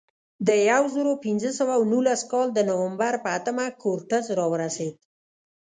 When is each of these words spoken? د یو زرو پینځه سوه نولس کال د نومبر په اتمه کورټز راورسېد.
د 0.47 0.49
یو 0.71 0.83
زرو 0.95 1.11
پینځه 1.23 1.51
سوه 1.59 1.75
نولس 1.91 2.21
کال 2.31 2.47
د 2.53 2.59
نومبر 2.69 3.13
په 3.23 3.29
اتمه 3.37 3.65
کورټز 3.81 4.25
راورسېد. 4.37 4.95